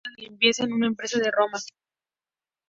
Comenzó 0.03 0.15
como 0.23 0.23
empleada 0.25 0.29
de 0.29 0.29
limpieza 0.31 0.63
en 0.63 0.73
una 0.73 0.87
empresa 0.87 1.19
de 1.19 1.29
Roma. 1.29 1.59